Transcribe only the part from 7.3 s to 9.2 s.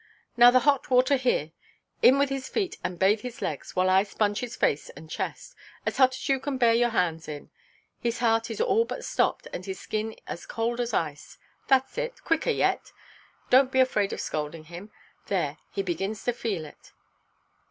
it. His heart is all but